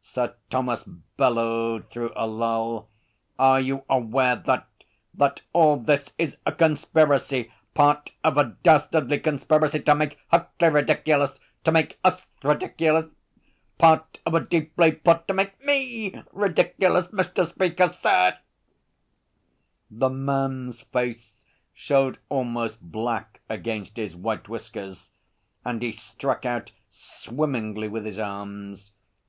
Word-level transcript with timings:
Sir 0.00 0.34
Thomas 0.50 0.82
bellowed 0.82 1.88
through 1.88 2.10
a 2.16 2.26
lull, 2.26 2.88
'are 3.38 3.60
you 3.60 3.84
aware 3.88 4.34
that 4.34 4.66
that 5.14 5.42
all 5.52 5.76
this 5.76 6.12
is 6.18 6.36
a 6.44 6.50
conspiracy 6.50 7.52
part 7.72 8.10
of 8.24 8.36
a 8.38 8.56
dastardly 8.64 9.20
conspiracy 9.20 9.78
to 9.78 9.94
make 9.94 10.18
Huckley 10.32 10.68
ridiculous 10.68 11.38
to 11.62 11.70
make 11.70 11.96
us 12.02 12.28
ridiculous? 12.42 13.06
Part 13.78 14.18
of 14.26 14.34
a 14.34 14.40
deep 14.40 14.72
laid 14.76 15.04
plot 15.04 15.28
to 15.28 15.34
make 15.34 15.64
me 15.64 16.20
ridiculous, 16.32 17.06
Mr. 17.12 17.46
Speaker, 17.46 17.96
Sir!' 18.02 18.36
The 19.92 20.10
man's 20.10 20.80
face 20.80 21.44
showed 21.72 22.18
almost 22.28 22.82
black 22.82 23.40
against 23.48 23.96
his 23.96 24.16
white 24.16 24.48
whiskers, 24.48 25.12
and 25.64 25.80
he 25.84 25.92
struck 25.92 26.44
out 26.44 26.72
swimmingly 26.90 27.86
with 27.86 28.04
his 28.04 28.18
arms. 28.18 28.90